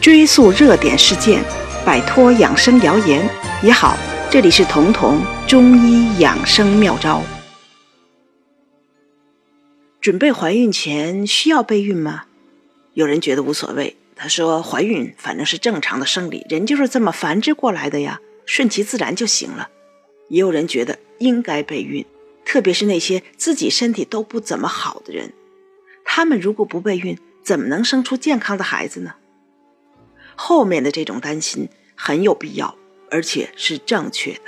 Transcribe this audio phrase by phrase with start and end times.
[0.00, 1.42] 追溯热点事件，
[1.84, 3.26] 摆脱养生谣言
[3.62, 3.96] 也好。
[4.30, 7.22] 这里是彤彤中医养生妙招。
[10.00, 12.24] 准备怀孕前需要备孕吗？
[12.92, 19.70] 有人觉得无所谓，他说怀孕反正是正常的生理，人就是这么繁殖过来的呀，顺其自然就行了。
[20.28, 22.04] 也有人觉得应该备孕，
[22.44, 25.32] 特别是那些自己身体都不怎么好的人，
[26.04, 29.14] 他们如果不备孕，怎么能生出健康的孩子呢？
[30.36, 32.76] 后面的这种担心很有必要，
[33.10, 34.40] 而且是正确的。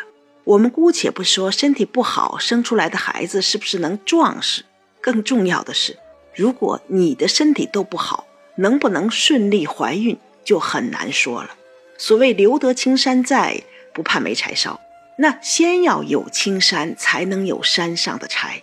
[0.44, 4.64] 我们姑且不说身体不好生出来的孩子是不是能壮实，
[5.00, 5.98] 更重要的是，
[6.34, 8.26] 如果你的身体都不好，
[8.56, 11.56] 能不能顺利怀孕就很难说了。
[11.98, 13.62] 所谓留得青山在，
[13.92, 14.80] 不怕没柴烧。
[15.18, 18.62] 那先要有青山，才能有山上的柴。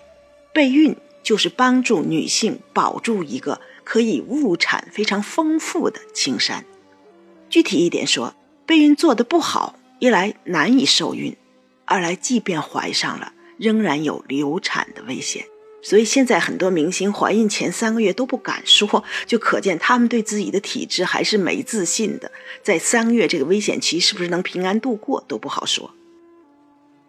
[0.54, 6.64] 备孕就是帮助女性保住一个可以物产非常丰富的青山。
[7.54, 8.34] 具体一点说，
[8.66, 11.38] 备孕做得不好，一来难以受孕，
[11.86, 15.46] 二来即便怀上了，仍然有流产的危险。
[15.84, 22.32] 所以现在很多明星怀孕前三个月都不敢说，就可见他们对自己的体质还是没自信的。
[22.64, 25.94] 在三个月这个危险期，是不是能平安度过都不好说。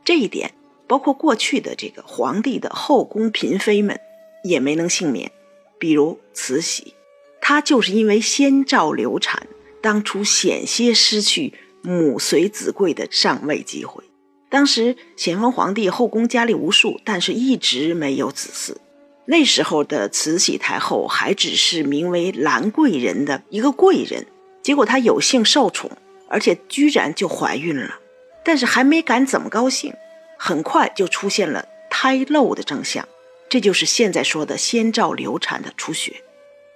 [0.05, 0.53] 这一点，
[0.87, 3.99] 包括过去的这个皇帝的后宫嫔妃们
[4.43, 5.33] 也没能幸免。
[5.79, 6.93] 比如慈禧，
[7.41, 9.47] 她就是因为先兆流产，
[9.85, 14.03] 当初险些失去母随子贵的上位机会。
[14.49, 18.79] 当时咸丰皇帝后宫佳丽无数，但是一直没有子嗣。
[19.27, 24.27] 那时候的慈禧太后还只是名为兰贵人的一个贵人，
[24.63, 25.91] 结果她有幸受宠，
[26.31, 28.01] 而且居然就怀孕了。
[28.43, 29.93] 但是还没敢怎么高兴，
[30.39, 33.07] 很快就出现了胎漏的征象，
[33.51, 36.23] 这就是现在说的先兆流产的出血。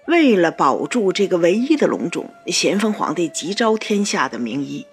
[0.09, 4.87] 为了保住这个唯一的龙种，咸丰皇帝急召天下的名医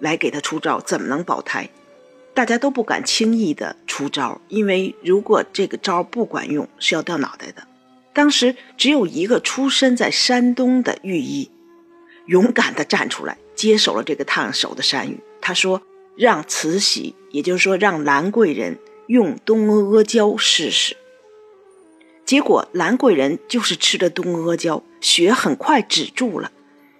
[0.00, 1.70] 来给他出招，怎么能保胎？
[2.34, 7.62] 大家都不敢轻易的出招，因为如果这个招不管用，是要掉脑袋的。
[8.12, 11.50] 当时只有一个出身在山东的御医，
[12.26, 15.20] 勇敢的站出来接手了这个烫手的山芋。
[15.40, 15.80] 他说。
[16.16, 20.96] 让慈禧，也就是说让兰贵人用东阿阿胶试试。
[22.28, 26.52] 结果兰贵人就是吃了东阿阿胶，血很快止住了，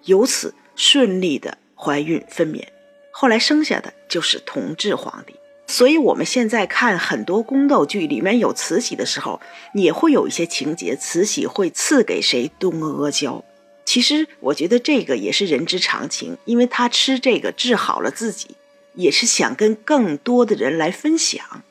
[0.04, 2.64] 由此顺利的怀孕分娩。
[3.10, 5.34] 后来生下的就是同治皇帝。
[5.66, 9.38] 所以我们现在看很多宫斗剧里面有慈禧的时候，
[9.74, 13.44] 也会有一些情节，慈禧会赐给谁东阿阿胶。
[13.84, 18.56] 其实我觉得这个也是人之常情，因为她吃这个治好了自己。
[18.94, 21.62] 也是想跟更多的人来分享。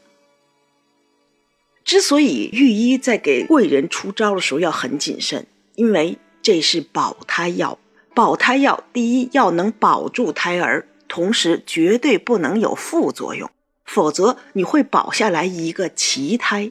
[1.88, 7.80] 之所以御医在给贵人出招的时候要很谨慎，因为这是保胎药。
[8.14, 13.50] 保胎药第一要能保住胎儿，同时绝对不能有副作用，
[13.86, 16.70] 否则你会保下来一个奇胎。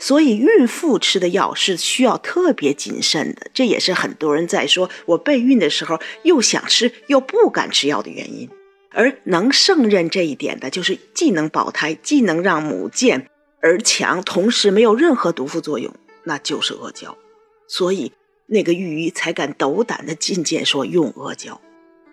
[0.00, 3.48] 所以孕妇吃的药是需要特别谨慎的。
[3.54, 8.50] 这也是很多人在说我备孕的时候又想吃又不敢吃药的原因。
[8.90, 13.28] 而能胜任这一点的，就是既能保胎，既能让母健
[13.66, 17.18] 而强，同时没有任何毒副作用，那就是阿胶。
[17.66, 18.12] 所以
[18.46, 21.60] 那个御医才敢斗胆的进谏说用阿胶。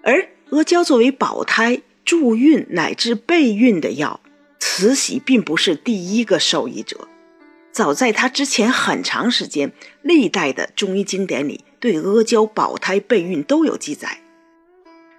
[0.01, 4.19] 而阿胶作为保胎、助孕乃至备孕的药，
[4.59, 7.07] 慈禧并不是第一个受益者。
[7.71, 9.71] 早在她之前很长时间，
[10.01, 14.23] 历代的中医经典里对阿胶保胎备孕都有记载。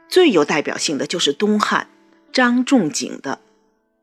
[0.08, 1.88] 最有代表性的就是东汉
[2.32, 3.40] 张仲景的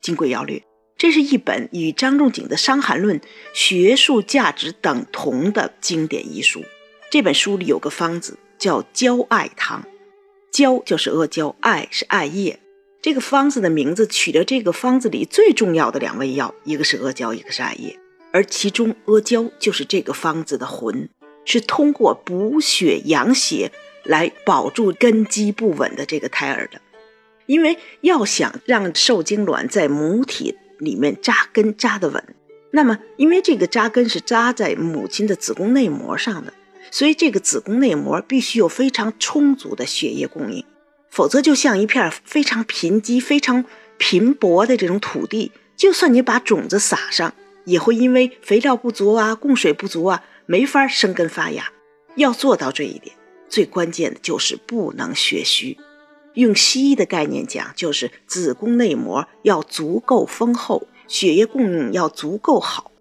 [0.06, 0.60] 《金匮要略》，
[1.02, 3.20] 这是一本与张仲景的《伤寒论》
[3.54, 6.64] 学术价值等同的经典医书。
[7.10, 9.84] 这本书里有个方子叫焦艾汤，
[10.52, 12.60] 焦就是阿胶，艾是艾叶。
[13.02, 17.98] 这个方子的名字取了这个方子里最重要的两味药，一个是阿胶，一个是艾叶。
[18.32, 21.10] 而其中阿胶就是这个方子的魂，
[21.46, 23.72] 是通过补血养血。
[24.04, 26.80] 来保住根基不稳的这个胎儿的，
[27.48, 32.36] 因为要想让受精卵在母体里面扎根扎得稳，
[32.72, 36.52] 那么因为这个扎根是扎在母亲的子宫内膜上的，
[36.90, 40.66] 所以这个子宫内膜必须有非常充足的血液供应，
[41.10, 43.64] 否则就像一片非常贫瘠、非常
[43.98, 47.34] 贫薄的这种土地，就算你把种子撒上，
[47.66, 51.72] 也会因为肥料不足啊、供水不足啊，没法生根发芽。
[52.16, 53.16] 要做到这一点。
[53.48, 55.78] 最关键的就是不能血虚，
[56.34, 62.92] 用西医的概念讲，就是子宫内膜要足够丰厚，血液供应要足够好，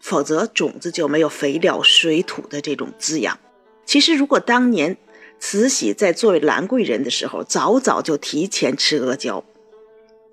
[0.00, 3.38] 否则种子就没有肥料、水土的这种滋养。
[3.84, 4.96] 其实，如果当年
[5.38, 9.44] 慈禧在作为兰贵人的时候，早早就提前吃阿胶，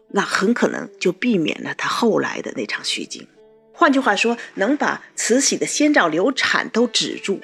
[0.10, 3.28] 那很可能就避免了她后来的那场虚惊。
[3.74, 7.42] 换句话说，能把慈禧的先兆流产都止住，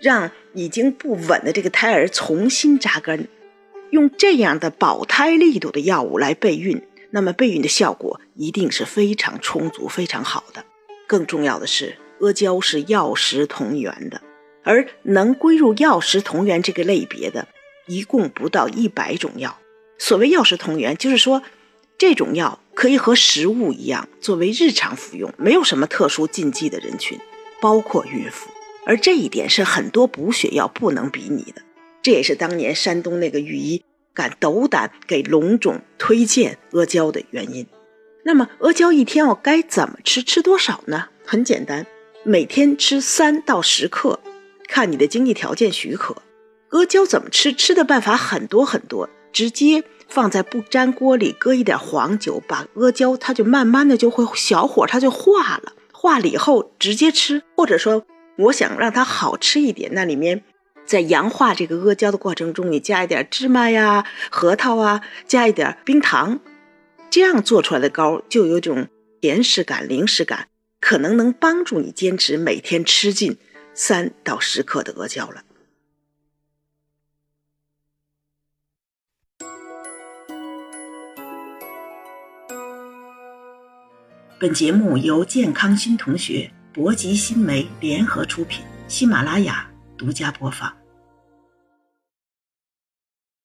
[0.00, 3.28] 让已经不稳的这个胎儿重新扎根，
[3.90, 10.64] 用这样的保胎力度的药物来备孕，那么备孕的效果一定是非常充足、非常好的。
[11.06, 14.20] 更重要的是，阿胶是药食同源的，
[14.62, 17.48] 而能归入药食同源这个类别的，
[17.86, 19.58] 一共不到一百种药。
[19.98, 21.42] 所谓药食同源，就是说。
[21.98, 27.18] 这种药可以和食物一样作为日常服用，没有什么特殊禁忌的人群，
[27.58, 28.50] 包括孕妇。
[28.84, 31.62] 而这一点是很多补血药不能比拟的。
[32.06, 33.82] 这也是当年山东那个御医
[34.14, 37.66] 敢斗胆给龙种推荐阿胶的原因。
[38.24, 40.22] 那么阿胶一天我该怎么吃？
[40.22, 41.08] 吃多少呢？
[41.24, 41.84] 很简单，
[42.22, 44.20] 每天吃三到十克，
[44.68, 46.22] 看你的经济条件许可。
[46.68, 47.52] 阿胶怎么吃？
[47.52, 49.82] 吃的办法很多很多，直接。
[50.08, 55.72] 放在不粘锅里，搁一点黄酒，把阿胶，它就慢慢的就会小火，它就化了。
[55.90, 58.04] 化了以后直接吃，或者说
[58.38, 60.44] 我想让它好吃一点，那里面
[60.86, 66.38] 在氧化这个阿胶的过程中，你加一点芝麻呀、核桃啊，加一点冰糖，
[67.10, 68.86] 这样做出来的糕就有种
[69.20, 70.48] 甜食感、零食感，
[70.80, 73.36] 可能能帮助你坚持每天吃进
[73.74, 75.42] 三到十克的阿胶了。
[84.38, 90.85] 本节目由健康新同学、博吉新媒联合出品，喜马拉雅独家播放。